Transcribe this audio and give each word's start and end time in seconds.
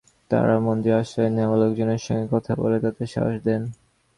তাঁরা 0.31 0.55
মন্দিরে 0.59 0.95
আশ্রয় 0.99 1.31
নেওয়া 1.31 1.55
লোকজনের 1.57 2.01
সঙ্গে 2.05 2.25
কথা 2.31 2.51
বলে 2.55 2.77
তাঁদের 2.83 3.07
সাহস 3.07 3.35
দেন। 3.43 3.61